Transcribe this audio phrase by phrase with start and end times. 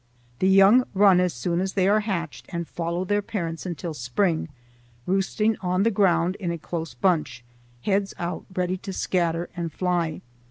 [0.39, 4.49] The young run as soon as they are hatched and follow their parents until spring,
[5.05, 7.43] roosting on the ground in a close bunch,
[7.83, 10.21] heads out ready to scatter and fly.